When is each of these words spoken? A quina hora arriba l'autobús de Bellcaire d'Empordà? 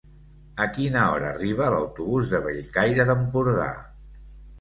A 0.63 0.65
quina 0.77 1.01
hora 1.09 1.27
arriba 1.33 1.67
l'autobús 1.73 2.31
de 2.31 2.39
Bellcaire 2.47 3.05
d'Empordà? 3.11 3.69